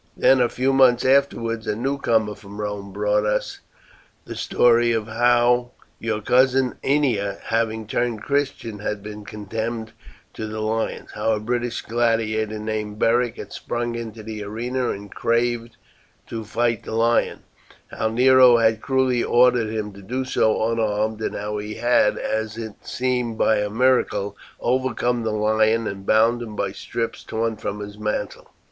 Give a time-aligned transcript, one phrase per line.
[0.17, 3.59] Then a few months afterwards a newcomer from Rome brought us
[4.25, 9.91] the story of how your cousin Ennia, having turned Christian, had been condemned
[10.33, 15.13] to the lions; how a British gladiator named Beric had sprung into the arena and
[15.13, 15.77] craved
[16.25, 17.43] to fight the lion;
[17.91, 22.57] how Nero had cruelly ordered him to do so unarmed; and how he had, as
[22.57, 27.77] it seemed by a miracle, overcome the lion and bound him by strips torn from
[27.81, 28.49] his mantle.